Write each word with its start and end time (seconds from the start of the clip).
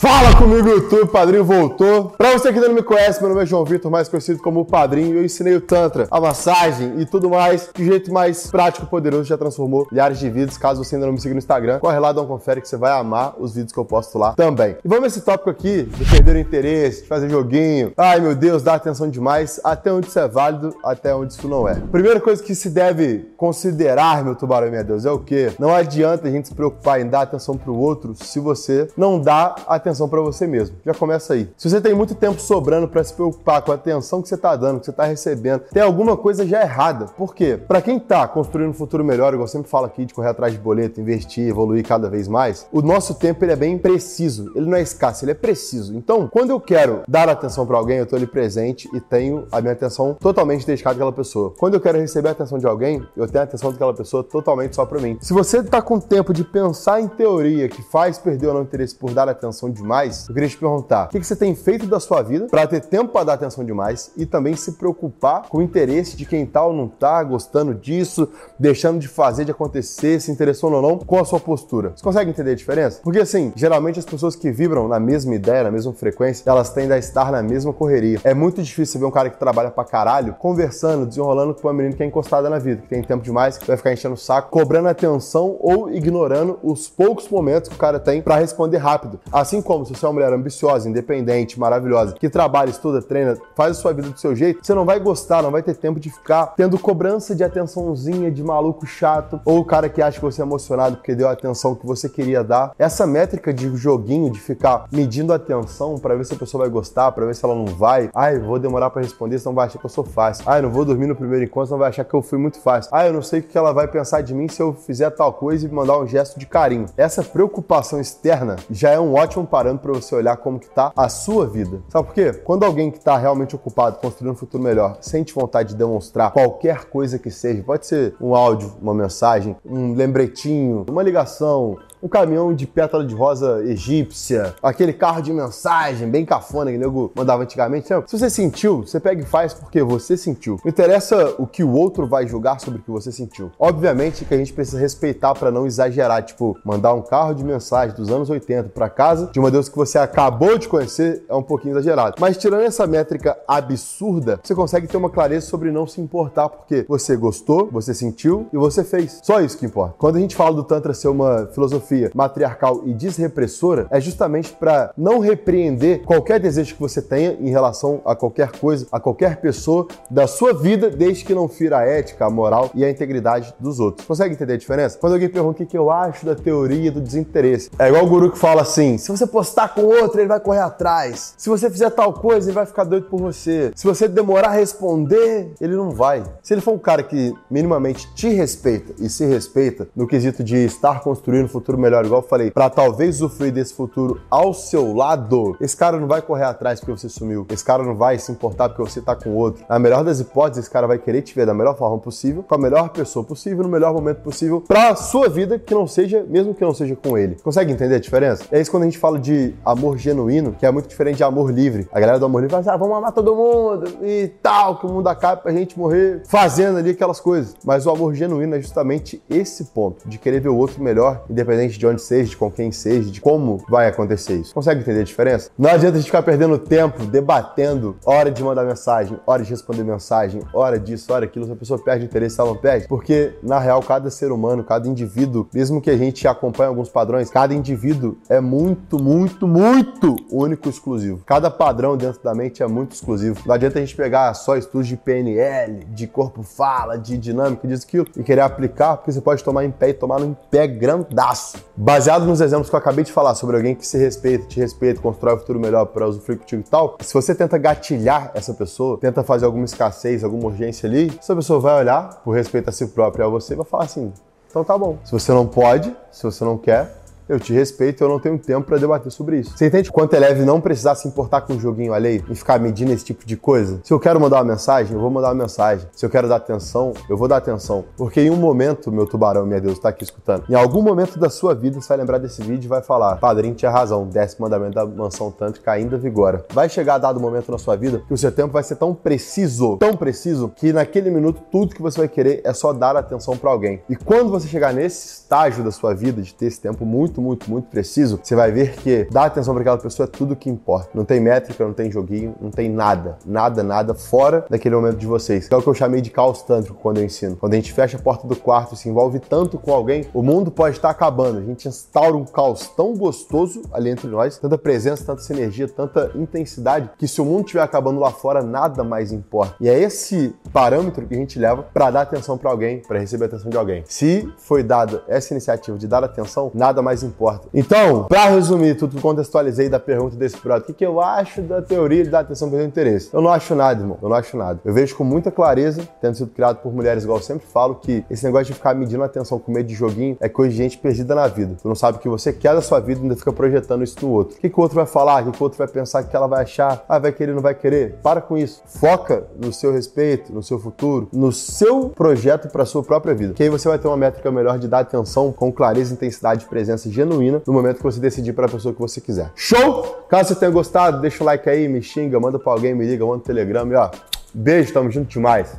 Fala 0.00 0.34
comigo, 0.34 0.66
YouTube, 0.66 1.10
Padrinho 1.10 1.44
voltou. 1.44 2.06
Pra 2.16 2.32
você 2.32 2.48
que 2.50 2.54
ainda 2.54 2.68
não 2.68 2.74
me 2.74 2.82
conhece, 2.82 3.20
meu 3.20 3.28
nome 3.28 3.42
é 3.42 3.44
João 3.44 3.66
Vitor, 3.66 3.90
mais 3.90 4.08
conhecido 4.08 4.42
como 4.42 4.64
Padrinho. 4.64 5.14
Eu 5.18 5.22
ensinei 5.22 5.54
o 5.54 5.60
Tantra, 5.60 6.08
a 6.10 6.18
massagem 6.18 6.98
e 6.98 7.04
tudo 7.04 7.28
mais 7.28 7.68
de 7.74 7.84
jeito 7.84 8.10
mais 8.10 8.46
prático 8.46 8.86
e 8.86 8.88
poderoso. 8.88 9.24
Já 9.24 9.36
transformou 9.36 9.86
milhares 9.92 10.18
de 10.18 10.30
vídeos. 10.30 10.56
Caso 10.56 10.82
você 10.82 10.94
ainda 10.94 11.04
não 11.04 11.12
me 11.12 11.20
siga 11.20 11.34
no 11.34 11.38
Instagram, 11.38 11.80
corre 11.80 11.98
lá, 11.98 12.12
dá 12.12 12.22
um 12.22 12.26
confere 12.26 12.62
que 12.62 12.68
você 12.68 12.78
vai 12.78 12.98
amar 12.98 13.34
os 13.38 13.54
vídeos 13.54 13.74
que 13.74 13.78
eu 13.78 13.84
posto 13.84 14.16
lá 14.16 14.32
também. 14.32 14.74
E 14.82 14.88
vamos 14.88 15.04
nesse 15.04 15.20
tópico 15.20 15.50
aqui 15.50 15.82
de 15.82 16.04
perder 16.06 16.36
o 16.36 16.38
interesse, 16.38 17.02
de 17.02 17.06
fazer 17.06 17.28
joguinho. 17.28 17.92
Ai 17.94 18.20
meu 18.20 18.34
Deus, 18.34 18.62
dá 18.62 18.76
atenção 18.76 19.06
demais. 19.06 19.60
Até 19.62 19.92
onde 19.92 20.06
isso 20.06 20.18
é 20.18 20.26
válido, 20.26 20.74
até 20.82 21.14
onde 21.14 21.34
isso 21.34 21.46
não 21.46 21.68
é. 21.68 21.74
Primeira 21.74 22.22
coisa 22.22 22.42
que 22.42 22.54
se 22.54 22.70
deve 22.70 23.28
considerar, 23.36 24.24
meu 24.24 24.34
tubarão, 24.34 24.70
meu 24.70 24.82
Deus, 24.82 25.04
é 25.04 25.10
o 25.10 25.18
quê? 25.18 25.52
Não 25.58 25.74
adianta 25.74 26.26
a 26.26 26.30
gente 26.30 26.48
se 26.48 26.54
preocupar 26.54 27.02
em 27.02 27.06
dar 27.06 27.20
atenção 27.20 27.54
pro 27.54 27.76
outro 27.76 28.14
se 28.14 28.40
você 28.40 28.88
não 28.96 29.20
dá 29.20 29.56
atenção 29.68 29.89
atenção 29.90 30.08
para 30.08 30.20
você 30.20 30.46
mesmo. 30.46 30.76
Já 30.84 30.94
começa 30.94 31.34
aí. 31.34 31.48
Se 31.56 31.68
você 31.68 31.80
tem 31.80 31.94
muito 31.94 32.14
tempo 32.14 32.40
sobrando 32.40 32.88
para 32.88 33.02
se 33.04 33.12
preocupar 33.12 33.62
com 33.62 33.72
a 33.72 33.74
atenção 33.74 34.22
que 34.22 34.28
você 34.28 34.36
está 34.36 34.56
dando, 34.56 34.80
que 34.80 34.86
você 34.86 34.90
está 34.90 35.04
recebendo, 35.04 35.62
tem 35.72 35.82
alguma 35.82 36.16
coisa 36.16 36.46
já 36.46 36.62
errada. 36.62 37.06
Por 37.06 37.34
quê? 37.34 37.58
Para 37.68 37.82
quem 37.82 37.96
está 37.96 38.26
construindo 38.26 38.70
um 38.70 38.74
futuro 38.74 39.04
melhor, 39.04 39.32
igual 39.32 39.44
eu 39.44 39.48
sempre 39.48 39.68
falo 39.68 39.86
aqui, 39.86 40.04
de 40.04 40.14
correr 40.14 40.28
atrás 40.28 40.52
de 40.52 40.58
boleto, 40.58 41.00
investir, 41.00 41.48
evoluir 41.48 41.84
cada 41.84 42.08
vez 42.08 42.28
mais, 42.28 42.66
o 42.72 42.80
nosso 42.80 43.14
tempo 43.14 43.44
ele 43.44 43.52
é 43.52 43.56
bem 43.56 43.76
preciso. 43.76 44.52
Ele 44.54 44.66
não 44.66 44.76
é 44.76 44.82
escasso, 44.82 45.24
ele 45.24 45.32
é 45.32 45.34
preciso. 45.34 45.96
Então, 45.96 46.28
quando 46.28 46.50
eu 46.50 46.60
quero 46.60 47.02
dar 47.08 47.28
atenção 47.28 47.66
para 47.66 47.76
alguém, 47.76 47.98
eu 47.98 48.04
estou 48.04 48.16
ali 48.16 48.26
presente 48.26 48.88
e 48.94 49.00
tenho 49.00 49.46
a 49.50 49.60
minha 49.60 49.72
atenção 49.72 50.16
totalmente 50.18 50.66
dedicada 50.66 50.94
àquela 50.94 51.12
pessoa. 51.12 51.52
Quando 51.58 51.74
eu 51.74 51.80
quero 51.80 51.98
receber 51.98 52.28
a 52.28 52.32
atenção 52.32 52.58
de 52.58 52.66
alguém, 52.66 53.02
eu 53.16 53.26
tenho 53.26 53.40
a 53.40 53.44
atenção 53.44 53.72
daquela 53.72 53.94
pessoa 53.94 54.22
totalmente 54.22 54.76
só 54.76 54.86
para 54.86 55.00
mim. 55.00 55.18
Se 55.20 55.32
você 55.32 55.58
está 55.58 55.82
com 55.82 55.98
tempo 55.98 56.32
de 56.32 56.44
pensar 56.44 57.00
em 57.00 57.08
teoria 57.08 57.68
que 57.68 57.82
faz 57.82 58.18
perder 58.18 58.48
ou 58.48 58.54
não 58.54 58.62
interesse 58.62 58.94
por 58.94 59.12
dar 59.12 59.28
atenção 59.28 59.70
demais, 59.80 60.28
eu 60.28 60.34
queria 60.34 60.48
te 60.48 60.56
perguntar: 60.56 61.06
o 61.06 61.08
que 61.08 61.22
você 61.22 61.36
tem 61.36 61.54
feito 61.54 61.86
da 61.86 62.00
sua 62.00 62.22
vida 62.22 62.46
para 62.46 62.66
ter 62.66 62.80
tempo 62.80 63.12
para 63.12 63.24
dar 63.24 63.34
atenção 63.34 63.64
demais 63.64 64.12
e 64.16 64.26
também 64.26 64.54
se 64.56 64.72
preocupar 64.72 65.48
com 65.48 65.58
o 65.58 65.62
interesse 65.62 66.16
de 66.16 66.24
quem 66.24 66.46
tá 66.46 66.64
ou 66.64 66.72
não 66.72 66.88
tá 66.88 67.22
gostando 67.22 67.74
disso, 67.74 68.28
deixando 68.58 68.98
de 68.98 69.08
fazer, 69.08 69.44
de 69.44 69.50
acontecer, 69.50 70.20
se 70.20 70.30
interessou 70.30 70.72
ou 70.72 70.82
não 70.82 70.98
com 70.98 71.18
a 71.18 71.24
sua 71.24 71.40
postura? 71.40 71.92
Você 71.96 72.02
consegue 72.02 72.30
entender 72.30 72.52
a 72.52 72.54
diferença? 72.54 73.00
Porque 73.02 73.20
assim, 73.20 73.52
geralmente 73.56 73.98
as 73.98 74.04
pessoas 74.04 74.36
que 74.36 74.50
vibram 74.50 74.88
na 74.88 75.00
mesma 75.00 75.34
ideia, 75.34 75.64
na 75.64 75.70
mesma 75.70 75.92
frequência, 75.92 76.48
elas 76.48 76.70
tendem 76.70 76.92
a 76.92 76.98
estar 76.98 77.32
na 77.32 77.42
mesma 77.42 77.72
correria. 77.72 78.20
É 78.24 78.34
muito 78.34 78.62
difícil 78.62 79.00
ver 79.00 79.06
um 79.06 79.10
cara 79.10 79.30
que 79.30 79.38
trabalha 79.38 79.70
pra 79.70 79.84
caralho 79.84 80.34
conversando, 80.34 81.06
desenrolando 81.06 81.54
com 81.54 81.66
uma 81.66 81.74
menina 81.74 81.96
que 81.96 82.02
é 82.02 82.06
encostada 82.06 82.48
na 82.48 82.58
vida, 82.58 82.82
que 82.82 82.88
tem 82.88 83.02
tempo 83.02 83.22
demais, 83.22 83.58
que 83.58 83.66
vai 83.66 83.76
ficar 83.76 83.92
enchendo 83.92 84.14
o 84.14 84.18
saco, 84.18 84.50
cobrando 84.50 84.88
atenção 84.88 85.56
ou 85.60 85.90
ignorando 85.90 86.58
os 86.62 86.88
poucos 86.88 87.28
momentos 87.28 87.68
que 87.68 87.74
o 87.74 87.78
cara 87.78 87.98
tem 87.98 88.22
para 88.22 88.36
responder 88.36 88.78
rápido. 88.78 89.20
Assim 89.32 89.62
como 89.70 89.86
se 89.86 89.94
você 89.94 90.04
é 90.04 90.08
uma 90.08 90.14
mulher 90.14 90.32
ambiciosa, 90.32 90.88
independente, 90.88 91.56
maravilhosa, 91.56 92.16
que 92.18 92.28
trabalha, 92.28 92.70
estuda, 92.70 93.00
treina, 93.00 93.38
faz 93.54 93.78
a 93.78 93.80
sua 93.80 93.92
vida 93.92 94.08
do 94.08 94.18
seu 94.18 94.34
jeito, 94.34 94.58
você 94.66 94.74
não 94.74 94.84
vai 94.84 94.98
gostar, 94.98 95.44
não 95.44 95.52
vai 95.52 95.62
ter 95.62 95.76
tempo 95.76 96.00
de 96.00 96.10
ficar 96.10 96.54
tendo 96.56 96.76
cobrança 96.76 97.36
de 97.36 97.44
atençãozinha 97.44 98.32
de 98.32 98.42
maluco 98.42 98.84
chato 98.84 99.40
ou 99.44 99.60
o 99.60 99.64
cara 99.64 99.88
que 99.88 100.02
acha 100.02 100.18
que 100.18 100.24
você 100.24 100.42
é 100.42 100.44
emocionado 100.44 100.96
porque 100.96 101.14
deu 101.14 101.28
a 101.28 101.30
atenção 101.30 101.76
que 101.76 101.86
você 101.86 102.08
queria 102.08 102.42
dar. 102.42 102.72
Essa 102.76 103.06
métrica 103.06 103.54
de 103.54 103.72
joguinho, 103.76 104.28
de 104.28 104.40
ficar 104.40 104.86
medindo 104.90 105.32
a 105.32 105.36
atenção 105.36 105.96
para 105.98 106.16
ver 106.16 106.26
se 106.26 106.34
a 106.34 106.36
pessoa 106.36 106.64
vai 106.64 106.68
gostar, 106.68 107.12
para 107.12 107.24
ver 107.24 107.36
se 107.36 107.44
ela 107.44 107.54
não 107.54 107.66
vai. 107.66 108.10
Ai, 108.12 108.40
vou 108.40 108.58
demorar 108.58 108.90
para 108.90 109.02
responder, 109.02 109.38
senão 109.38 109.54
vai 109.54 109.68
achar 109.68 109.78
que 109.78 109.86
eu 109.86 109.90
sou 109.90 110.02
fácil. 110.02 110.42
Ai, 110.48 110.60
não 110.60 110.70
vou 110.70 110.84
dormir 110.84 111.06
no 111.06 111.14
primeiro 111.14 111.44
encontro, 111.44 111.68
senão 111.68 111.78
vai 111.78 111.90
achar 111.90 112.04
que 112.04 112.14
eu 112.14 112.22
fui 112.22 112.38
muito 112.38 112.58
fácil. 112.58 112.90
Ai, 112.92 113.08
eu 113.08 113.12
não 113.12 113.22
sei 113.22 113.38
o 113.38 113.42
que 113.44 113.56
ela 113.56 113.72
vai 113.72 113.86
pensar 113.86 114.20
de 114.20 114.34
mim 114.34 114.48
se 114.48 114.60
eu 114.60 114.72
fizer 114.72 115.10
tal 115.10 115.32
coisa 115.32 115.64
e 115.64 115.70
mandar 115.70 115.96
um 115.96 116.08
gesto 116.08 116.40
de 116.40 116.46
carinho. 116.46 116.86
Essa 116.96 117.22
preocupação 117.22 118.00
externa 118.00 118.56
já 118.68 118.90
é 118.90 118.98
um 118.98 119.14
ótimo 119.14 119.46
parâmetro 119.60 119.90
para 119.92 120.00
você 120.00 120.14
olhar 120.14 120.36
como 120.38 120.58
que 120.58 120.70
tá 120.70 120.90
a 120.96 121.08
sua 121.08 121.46
vida. 121.46 121.82
Sabe 121.88 122.06
por 122.06 122.14
quê? 122.14 122.32
Quando 122.32 122.64
alguém 122.64 122.90
que 122.90 122.98
está 122.98 123.16
realmente 123.16 123.54
ocupado 123.54 123.98
construindo 123.98 124.32
um 124.32 124.36
futuro 124.36 124.62
melhor 124.62 124.96
sente 125.00 125.34
vontade 125.34 125.70
de 125.70 125.76
demonstrar 125.76 126.32
qualquer 126.32 126.86
coisa 126.86 127.18
que 127.18 127.30
seja, 127.30 127.62
pode 127.62 127.86
ser 127.86 128.14
um 128.20 128.34
áudio, 128.34 128.72
uma 128.80 128.94
mensagem, 128.94 129.54
um 129.64 129.94
lembretinho, 129.94 130.86
uma 130.88 131.02
ligação, 131.02 131.76
um 132.02 132.08
caminhão 132.08 132.54
de 132.54 132.66
pétala 132.66 133.04
de 133.04 133.14
rosa 133.14 133.62
egípcia, 133.64 134.54
aquele 134.62 134.92
carro 134.92 135.20
de 135.20 135.32
mensagem 135.32 136.08
bem 136.08 136.24
cafona 136.24 136.70
que 136.70 136.76
o 136.76 136.80
nego 136.80 137.12
mandava 137.14 137.42
antigamente. 137.42 137.88
Se 137.88 138.18
você 138.18 138.30
sentiu, 138.30 138.82
você 138.86 138.98
pega 138.98 139.22
e 139.22 139.24
faz 139.24 139.52
porque 139.52 139.82
você 139.82 140.16
sentiu. 140.16 140.58
Não 140.64 140.70
interessa 140.70 141.34
o 141.38 141.46
que 141.46 141.62
o 141.62 141.72
outro 141.72 142.06
vai 142.06 142.26
julgar 142.26 142.60
sobre 142.60 142.80
o 142.80 142.82
que 142.82 142.90
você 142.90 143.12
sentiu. 143.12 143.50
Obviamente 143.58 144.24
que 144.24 144.34
a 144.34 144.36
gente 144.36 144.52
precisa 144.52 144.78
respeitar 144.78 145.34
para 145.34 145.50
não 145.50 145.66
exagerar, 145.66 146.22
tipo, 146.22 146.58
mandar 146.64 146.94
um 146.94 147.02
carro 147.02 147.34
de 147.34 147.44
mensagem 147.44 147.94
dos 147.94 148.10
anos 148.10 148.30
80 148.30 148.70
para 148.70 148.88
casa 148.88 149.30
de 149.32 149.38
uma 149.38 149.50
Deus 149.50 149.68
que 149.68 149.76
você 149.76 149.98
acabou 149.98 150.56
de 150.56 150.68
conhecer 150.68 151.24
é 151.28 151.34
um 151.34 151.42
pouquinho 151.42 151.72
exagerado. 151.72 152.16
Mas 152.18 152.36
tirando 152.36 152.62
essa 152.62 152.86
métrica 152.86 153.36
absurda, 153.46 154.40
você 154.42 154.54
consegue 154.54 154.86
ter 154.86 154.96
uma 154.96 155.10
clareza 155.10 155.46
sobre 155.46 155.70
não 155.70 155.86
se 155.86 156.00
importar 156.00 156.48
porque 156.48 156.84
você 156.88 157.16
gostou, 157.16 157.68
você 157.70 157.92
sentiu 157.92 158.48
e 158.52 158.56
você 158.56 158.84
fez. 158.84 159.20
Só 159.22 159.40
isso 159.40 159.58
que 159.58 159.66
importa. 159.66 159.94
Quando 159.98 160.16
a 160.16 160.20
gente 160.20 160.36
fala 160.36 160.54
do 160.54 160.64
Tantra 160.64 160.94
ser 160.94 161.08
uma 161.08 161.46
filosofia 161.48 161.89
filosofia 161.90 162.10
matriarcal 162.14 162.82
e 162.84 162.94
desrepressora 162.94 163.86
é 163.90 164.00
justamente 164.00 164.52
para 164.52 164.92
não 164.96 165.18
repreender 165.18 166.02
qualquer 166.04 166.38
desejo 166.38 166.74
que 166.74 166.80
você 166.80 167.02
tenha 167.02 167.36
em 167.40 167.50
relação 167.50 168.00
a 168.04 168.14
qualquer 168.14 168.52
coisa, 168.52 168.86
a 168.92 169.00
qualquer 169.00 169.40
pessoa 169.40 169.88
da 170.08 170.26
sua 170.26 170.54
vida, 170.54 170.90
desde 170.90 171.24
que 171.24 171.34
não 171.34 171.48
fira 171.48 171.78
a 171.78 171.84
ética, 171.84 172.26
a 172.26 172.30
moral 172.30 172.70
e 172.74 172.84
a 172.84 172.90
integridade 172.90 173.52
dos 173.58 173.80
outros. 173.80 174.06
Consegue 174.06 174.34
entender 174.34 174.54
a 174.54 174.56
diferença? 174.56 174.98
Quando 174.98 175.14
alguém 175.14 175.28
pergunta 175.28 175.62
o 175.62 175.66
que 175.66 175.76
eu 175.76 175.90
acho 175.90 176.24
da 176.24 176.34
teoria 176.34 176.92
do 176.92 177.00
desinteresse, 177.00 177.70
é 177.78 177.88
igual 177.88 178.04
o 178.04 178.08
guru 178.08 178.30
que 178.30 178.38
fala 178.38 178.62
assim: 178.62 178.96
se 178.98 179.10
você 179.10 179.26
postar 179.26 179.74
com 179.74 179.82
outro, 179.82 180.20
ele 180.20 180.28
vai 180.28 180.40
correr 180.40 180.60
atrás. 180.60 181.34
Se 181.36 181.48
você 181.48 181.70
fizer 181.70 181.90
tal 181.90 182.12
coisa, 182.12 182.48
ele 182.48 182.54
vai 182.54 182.66
ficar 182.66 182.84
doido 182.84 183.06
por 183.06 183.20
você. 183.20 183.72
Se 183.74 183.86
você 183.86 184.06
demorar 184.06 184.48
a 184.48 184.52
responder, 184.52 185.52
ele 185.60 185.74
não 185.74 185.90
vai. 185.90 186.22
Se 186.42 186.54
ele 186.54 186.60
for 186.60 186.74
um 186.74 186.78
cara 186.78 187.02
que 187.02 187.34
minimamente 187.50 188.12
te 188.14 188.28
respeita 188.28 188.94
e 188.98 189.08
se 189.08 189.24
respeita 189.24 189.88
no 189.96 190.06
quesito 190.06 190.44
de 190.44 190.56
estar 190.56 191.00
construindo 191.00 191.46
um 191.46 191.48
futuro 191.48 191.79
melhor, 191.80 192.04
igual 192.04 192.22
eu 192.22 192.28
falei, 192.28 192.50
para 192.50 192.70
talvez 192.70 193.16
usufruir 193.16 193.52
desse 193.52 193.74
futuro 193.74 194.20
ao 194.30 194.52
seu 194.54 194.94
lado, 194.94 195.56
esse 195.60 195.76
cara 195.76 195.98
não 195.98 196.06
vai 196.06 196.22
correr 196.22 196.44
atrás 196.44 196.80
porque 196.80 196.92
você 196.92 197.08
sumiu. 197.08 197.46
Esse 197.50 197.64
cara 197.64 197.82
não 197.82 197.96
vai 197.96 198.18
se 198.18 198.30
importar 198.30 198.68
porque 198.68 198.82
você 198.82 199.00
tá 199.00 199.16
com 199.16 199.30
outro. 199.34 199.64
Na 199.68 199.78
melhor 199.78 200.04
das 200.04 200.20
hipóteses, 200.20 200.64
esse 200.64 200.70
cara 200.70 200.86
vai 200.86 200.98
querer 200.98 201.22
te 201.22 201.34
ver 201.34 201.46
da 201.46 201.54
melhor 201.54 201.76
forma 201.76 201.98
possível, 201.98 202.42
com 202.42 202.54
a 202.54 202.58
melhor 202.58 202.90
pessoa 202.90 203.24
possível, 203.24 203.62
no 203.62 203.68
melhor 203.68 203.92
momento 203.92 204.18
possível, 204.18 204.60
pra 204.60 204.94
sua 204.94 205.28
vida, 205.28 205.58
que 205.58 205.74
não 205.74 205.86
seja, 205.86 206.24
mesmo 206.28 206.54
que 206.54 206.62
não 206.62 206.74
seja 206.74 206.96
com 206.96 207.16
ele. 207.16 207.36
Consegue 207.42 207.72
entender 207.72 207.96
a 207.96 208.00
diferença? 208.00 208.44
É 208.50 208.60
isso 208.60 208.70
quando 208.70 208.84
a 208.84 208.86
gente 208.86 208.98
fala 208.98 209.18
de 209.18 209.54
amor 209.64 209.96
genuíno, 209.98 210.52
que 210.52 210.66
é 210.66 210.70
muito 210.70 210.88
diferente 210.88 211.16
de 211.16 211.24
amor 211.24 211.50
livre. 211.50 211.88
A 211.92 212.00
galera 212.00 212.18
do 212.18 212.26
amor 212.26 212.40
livre 212.40 212.50
fala 212.50 212.60
assim, 212.60 212.70
ah, 212.70 212.76
vamos 212.76 212.96
amar 212.96 213.12
todo 213.12 213.34
mundo 213.34 213.84
e 214.02 214.28
tal, 214.42 214.78
que 214.78 214.86
o 214.86 214.88
mundo 214.88 215.08
acabe 215.08 215.42
pra 215.42 215.52
gente 215.52 215.78
morrer 215.78 216.22
fazendo 216.26 216.78
ali 216.78 216.90
aquelas 216.90 217.20
coisas. 217.20 217.54
Mas 217.64 217.86
o 217.86 217.90
amor 217.90 218.14
genuíno 218.14 218.54
é 218.56 218.60
justamente 218.60 219.22
esse 219.28 219.66
ponto, 219.66 220.08
de 220.08 220.18
querer 220.18 220.40
ver 220.40 220.48
o 220.48 220.56
outro 220.56 220.82
melhor, 220.82 221.24
independente 221.28 221.69
independente 221.70 221.78
de 221.78 221.86
onde 221.86 222.02
seja, 222.02 222.30
de 222.30 222.36
com 222.36 222.50
quem 222.50 222.72
seja, 222.72 223.10
de 223.10 223.20
como 223.20 223.62
vai 223.68 223.86
acontecer 223.86 224.36
isso. 224.36 224.54
Consegue 224.54 224.80
entender 224.80 225.00
a 225.00 225.04
diferença? 225.04 225.50
Não 225.56 225.70
adianta 225.70 225.96
a 225.96 226.00
gente 226.00 226.06
ficar 226.06 226.22
perdendo 226.22 226.58
tempo 226.58 227.04
debatendo 227.04 227.96
hora 228.04 228.30
de 228.30 228.42
mandar 228.42 228.64
mensagem, 228.64 229.18
hora 229.26 229.42
de 229.42 229.50
responder 229.50 229.84
mensagem, 229.84 230.42
hora 230.52 230.78
disso, 230.78 231.12
hora 231.12 231.24
aquilo. 231.24 231.46
Se 231.46 231.52
a 231.52 231.56
pessoa 231.56 231.78
perde 231.78 232.04
interesse, 232.04 232.40
ela 232.40 232.50
não 232.50 232.56
perde. 232.56 232.88
Porque, 232.88 233.34
na 233.42 233.58
real, 233.58 233.82
cada 233.82 234.10
ser 234.10 234.32
humano, 234.32 234.64
cada 234.64 234.88
indivíduo, 234.88 235.48
mesmo 235.52 235.80
que 235.80 235.90
a 235.90 235.96
gente 235.96 236.26
acompanhe 236.26 236.68
alguns 236.68 236.88
padrões, 236.88 237.30
cada 237.30 237.54
indivíduo 237.54 238.16
é 238.28 238.40
muito, 238.40 239.02
muito, 239.02 239.46
muito 239.46 240.16
único 240.30 240.68
e 240.68 240.70
exclusivo. 240.70 241.22
Cada 241.24 241.50
padrão 241.50 241.96
dentro 241.96 242.22
da 242.22 242.34
mente 242.34 242.62
é 242.62 242.66
muito 242.66 242.92
exclusivo. 242.92 243.40
Não 243.46 243.54
adianta 243.54 243.78
a 243.78 243.80
gente 243.80 243.96
pegar 243.96 244.32
só 244.34 244.56
estudos 244.56 244.88
de 244.88 244.96
PNL, 244.96 245.84
de 245.90 246.06
corpo 246.06 246.42
fala, 246.42 246.96
de 246.96 247.16
dinâmica, 247.16 247.66
disso, 247.66 247.86
aquilo, 247.86 248.06
e 248.16 248.22
querer 248.22 248.40
aplicar, 248.40 248.96
porque 248.96 249.12
você 249.12 249.20
pode 249.20 249.42
tomar 249.44 249.64
em 249.64 249.70
pé 249.70 249.90
e 249.90 249.94
tomar 249.94 250.20
em 250.20 250.36
pé 250.50 250.66
grandaço. 250.66 251.58
Baseado 251.76 252.24
nos 252.26 252.40
exemplos 252.40 252.68
que 252.68 252.74
eu 252.74 252.78
acabei 252.78 253.04
de 253.04 253.12
falar 253.12 253.34
sobre 253.34 253.56
alguém 253.56 253.74
que 253.74 253.86
se 253.86 253.96
respeita, 253.98 254.46
te 254.46 254.60
respeita, 254.60 255.00
constrói 255.00 255.34
um 255.34 255.38
futuro 255.38 255.58
melhor 255.58 255.86
para 255.86 256.06
usufruir 256.06 256.38
contigo 256.38 256.62
e 256.66 256.70
tal, 256.70 256.96
se 257.00 257.14
você 257.14 257.34
tenta 257.34 257.56
gatilhar 257.58 258.30
essa 258.34 258.52
pessoa, 258.52 258.98
tenta 258.98 259.22
fazer 259.22 259.46
alguma 259.46 259.64
escassez, 259.64 260.22
alguma 260.22 260.46
urgência 260.46 260.88
ali, 260.88 261.12
essa 261.18 261.34
pessoa 261.34 261.60
vai 261.60 261.78
olhar 261.78 262.20
por 262.22 262.32
respeito 262.32 262.68
a 262.68 262.72
si 262.72 262.86
própria 262.88 263.24
a 263.24 263.28
você 263.28 263.54
e 263.54 263.56
vai 263.56 263.66
falar 263.66 263.84
assim: 263.84 264.12
então 264.50 264.64
tá 264.64 264.76
bom. 264.76 264.98
Se 265.04 265.12
você 265.12 265.32
não 265.32 265.46
pode, 265.46 265.94
se 266.10 266.24
você 266.24 266.44
não 266.44 266.58
quer, 266.58 266.99
eu 267.30 267.38
te 267.38 267.52
respeito, 267.52 268.02
eu 268.02 268.08
não 268.08 268.18
tenho 268.18 268.36
tempo 268.36 268.66
para 268.66 268.76
debater 268.76 269.10
sobre 269.12 269.38
isso. 269.38 269.56
Você 269.56 269.66
entende 269.66 269.90
quanto 269.92 270.14
é 270.14 270.18
leve 270.18 270.44
não 270.44 270.60
precisar 270.60 270.96
se 270.96 271.06
importar 271.06 271.42
com 271.42 271.52
um 271.52 271.60
joguinho 271.60 271.94
alheio 271.94 272.24
e 272.28 272.34
ficar 272.34 272.58
medindo 272.58 272.92
esse 272.92 273.04
tipo 273.04 273.24
de 273.24 273.36
coisa? 273.36 273.80
Se 273.84 273.92
eu 273.92 274.00
quero 274.00 274.20
mandar 274.20 274.38
uma 274.38 274.52
mensagem, 274.52 274.94
eu 274.94 275.00
vou 275.00 275.10
mandar 275.10 275.28
uma 275.28 275.42
mensagem. 275.42 275.86
Se 275.92 276.04
eu 276.04 276.10
quero 276.10 276.28
dar 276.28 276.36
atenção, 276.36 276.92
eu 277.08 277.16
vou 277.16 277.28
dar 277.28 277.36
atenção. 277.36 277.84
Porque 277.96 278.20
em 278.20 278.30
um 278.30 278.36
momento, 278.36 278.90
meu 278.90 279.06
tubarão, 279.06 279.46
minha 279.46 279.60
Deus, 279.60 279.78
tá 279.78 279.90
aqui 279.90 280.02
escutando. 280.02 280.42
Em 280.48 280.54
algum 280.54 280.82
momento 280.82 281.20
da 281.20 281.30
sua 281.30 281.54
vida, 281.54 281.80
você 281.80 281.88
vai 281.88 281.98
lembrar 281.98 282.18
desse 282.18 282.42
vídeo 282.42 282.66
e 282.66 282.68
vai 282.68 282.82
falar: 282.82 283.16
Padrinho 283.16 283.54
tinha 283.54 283.70
razão, 283.70 284.08
décimo 284.08 284.46
mandamento 284.46 284.74
da 284.74 284.84
mansão 284.84 285.30
tântrica 285.30 285.70
ainda 285.70 285.96
vigora. 285.96 286.44
Vai 286.52 286.68
chegar 286.68 286.98
dado 286.98 287.20
momento 287.20 287.52
na 287.52 287.58
sua 287.58 287.76
vida 287.76 288.02
que 288.08 288.14
o 288.14 288.18
seu 288.18 288.32
tempo 288.32 288.52
vai 288.52 288.64
ser 288.64 288.74
tão 288.74 288.92
preciso, 288.92 289.76
tão 289.76 289.96
preciso, 289.96 290.50
que 290.56 290.72
naquele 290.72 291.10
minuto 291.10 291.42
tudo 291.52 291.74
que 291.74 291.82
você 291.82 291.98
vai 291.98 292.08
querer 292.08 292.40
é 292.42 292.52
só 292.52 292.72
dar 292.72 292.96
atenção 292.96 293.36
para 293.36 293.50
alguém. 293.50 293.82
E 293.88 293.94
quando 293.94 294.30
você 294.30 294.48
chegar 294.48 294.72
nesse 294.72 295.20
estágio 295.20 295.62
da 295.62 295.70
sua 295.70 295.94
vida, 295.94 296.20
de 296.20 296.34
ter 296.34 296.46
esse 296.46 296.60
tempo 296.60 296.84
muito 296.84 297.19
muito, 297.20 297.40
muito, 297.40 297.50
muito 297.50 297.68
preciso, 297.68 298.18
você 298.22 298.34
vai 298.34 298.50
ver 298.50 298.74
que 298.76 299.04
dar 299.10 299.26
atenção 299.26 299.54
para 299.54 299.60
aquela 299.62 299.78
pessoa 299.78 300.06
é 300.06 300.10
tudo 300.10 300.34
que 300.34 300.48
importa. 300.48 300.90
Não 300.94 301.04
tem 301.04 301.20
métrica, 301.20 301.64
não 301.64 301.72
tem 301.72 301.90
joguinho, 301.90 302.34
não 302.40 302.50
tem 302.50 302.68
nada, 302.68 303.18
nada, 303.24 303.62
nada 303.62 303.94
fora 303.94 304.44
daquele 304.48 304.74
momento 304.74 304.96
de 304.96 305.06
vocês. 305.06 305.48
É 305.50 305.56
o 305.56 305.62
que 305.62 305.68
eu 305.68 305.74
chamei 305.74 306.00
de 306.00 306.10
caos 306.10 306.42
tântrico 306.42 306.78
quando 306.80 306.98
eu 306.98 307.04
ensino. 307.04 307.36
Quando 307.36 307.52
a 307.52 307.56
gente 307.56 307.72
fecha 307.72 307.96
a 307.96 308.00
porta 308.00 308.26
do 308.26 308.34
quarto 308.34 308.74
e 308.74 308.76
se 308.76 308.88
envolve 308.88 309.18
tanto 309.18 309.58
com 309.58 309.72
alguém, 309.72 310.06
o 310.14 310.22
mundo 310.22 310.50
pode 310.50 310.76
estar 310.76 310.90
acabando. 310.90 311.38
A 311.38 311.42
gente 311.42 311.68
instaura 311.68 312.16
um 312.16 312.24
caos 312.24 312.68
tão 312.68 312.96
gostoso 312.96 313.62
ali 313.72 313.90
entre 313.90 314.08
nós, 314.08 314.38
tanta 314.38 314.56
presença, 314.56 315.04
tanta 315.04 315.32
energia, 315.32 315.68
tanta 315.68 316.10
intensidade, 316.14 316.90
que 316.98 317.06
se 317.06 317.20
o 317.20 317.24
mundo 317.24 317.42
estiver 317.42 317.62
acabando 317.62 318.00
lá 318.00 318.10
fora, 318.10 318.42
nada 318.42 318.82
mais 318.82 319.12
importa. 319.12 319.54
E 319.60 319.68
é 319.68 319.78
esse 319.78 320.34
parâmetro 320.52 321.06
que 321.06 321.14
a 321.14 321.18
gente 321.18 321.38
leva 321.38 321.62
para 321.62 321.90
dar 321.90 322.02
atenção 322.02 322.38
para 322.38 322.50
alguém, 322.50 322.80
para 322.80 322.98
receber 322.98 323.24
a 323.24 323.26
atenção 323.28 323.50
de 323.50 323.56
alguém. 323.56 323.84
Se 323.86 324.32
foi 324.38 324.62
dada 324.62 325.02
essa 325.06 325.32
iniciativa 325.32 325.76
de 325.76 325.86
dar 325.86 326.02
atenção, 326.02 326.50
nada 326.54 326.80
mais 326.82 327.02
importa. 327.02 327.09
Então, 327.52 328.04
para 328.04 328.26
resumir 328.30 328.76
tudo 328.76 328.96
que 328.96 329.02
contextualizei 329.02 329.68
da 329.68 329.78
pergunta 329.78 330.16
desse 330.16 330.36
brother, 330.38 330.62
o 330.62 330.66
que, 330.66 330.72
que 330.72 330.86
eu 330.86 331.00
acho 331.00 331.42
da 331.42 331.62
teoria 331.62 332.04
dar 332.08 332.20
atenção 332.20 332.50
pelo 332.50 332.62
interesse? 332.62 333.10
Eu 333.12 333.20
não 333.20 333.30
acho 333.30 333.54
nada, 333.54 333.80
irmão. 333.80 333.98
Eu 334.02 334.08
não 334.08 334.16
acho 334.16 334.36
nada. 334.36 334.60
Eu 334.64 334.72
vejo 334.72 334.96
com 334.96 335.04
muita 335.04 335.30
clareza, 335.30 335.88
tendo 336.00 336.16
sido 336.16 336.30
criado 336.30 336.56
por 336.56 336.72
mulheres, 336.72 337.04
igual 337.04 337.18
eu 337.18 337.22
sempre 337.22 337.46
falo, 337.46 337.76
que 337.76 338.04
esse 338.10 338.24
negócio 338.24 338.46
de 338.46 338.54
ficar 338.54 338.74
medindo 338.74 339.02
atenção 339.02 339.38
com 339.38 339.52
medo 339.52 339.66
de 339.66 339.74
joguinho 339.74 340.16
é 340.20 340.28
coisa 340.28 340.50
de 340.50 340.56
gente 340.56 340.78
perdida 340.78 341.14
na 341.14 341.26
vida. 341.26 341.56
Tu 341.60 341.66
não 341.66 341.74
sabe 341.74 341.98
o 341.98 342.00
que 342.00 342.08
você 342.08 342.32
quer 342.32 342.54
da 342.54 342.62
sua 342.62 342.80
vida 342.80 343.00
e 343.00 343.02
ainda 343.04 343.16
fica 343.16 343.32
projetando 343.32 343.82
isso 343.82 343.96
no 344.02 344.12
outro. 344.12 344.36
O 344.36 344.40
que, 344.40 344.48
que 344.48 344.58
o 344.58 344.62
outro 344.62 344.76
vai 344.76 344.86
falar? 344.86 345.22
O 345.22 345.26
que, 345.26 345.36
que 345.36 345.42
o 345.42 345.44
outro 345.44 345.58
vai 345.58 345.68
pensar? 345.68 346.02
O 346.02 346.06
que 346.06 346.16
ela 346.16 346.26
vai 346.26 346.42
achar? 346.42 346.84
Ah, 346.88 346.98
vai 346.98 347.12
querer, 347.12 347.34
não 347.34 347.42
vai 347.42 347.54
querer? 347.54 347.98
Para 348.02 348.20
com 348.20 348.36
isso. 348.36 348.62
Foca 348.66 349.24
no 349.36 349.52
seu 349.52 349.72
respeito, 349.72 350.32
no 350.32 350.42
seu 350.42 350.58
futuro, 350.58 351.08
no 351.12 351.32
seu 351.32 351.88
projeto 351.88 352.48
para 352.48 352.64
sua 352.64 352.82
própria 352.82 353.14
vida. 353.14 353.34
Que 353.34 353.42
aí 353.42 353.48
você 353.48 353.68
vai 353.68 353.78
ter 353.78 353.88
uma 353.88 353.96
métrica 353.96 354.30
melhor 354.30 354.58
de 354.58 354.68
dar 354.68 354.80
atenção 354.80 355.32
com 355.32 355.52
clareza, 355.52 355.92
intensidade 355.92 356.44
e 356.44 356.48
genuína 356.90 357.42
no 357.46 357.52
momento 357.52 357.78
que 357.78 357.82
você 357.82 358.00
decidir 358.00 358.32
para 358.32 358.46
a 358.46 358.48
pessoa 358.48 358.74
que 358.74 358.80
você 358.80 359.00
quiser. 359.00 359.30
Show? 359.34 360.04
Caso 360.08 360.30
você 360.30 360.34
tenha 360.40 360.50
gostado, 360.50 361.00
deixa 361.00 361.22
o 361.22 361.26
like 361.26 361.48
aí, 361.48 361.68
me 361.68 361.82
xinga, 361.82 362.18
manda 362.20 362.38
para 362.38 362.52
alguém, 362.52 362.74
me 362.74 362.84
liga, 362.84 363.04
manda 363.04 363.18
no 363.18 363.22
Telegram 363.22 363.66
e 363.70 363.74
ó, 363.74 363.90
beijo, 364.34 364.72
tamo 364.72 364.90
junto 364.90 365.08
demais. 365.08 365.48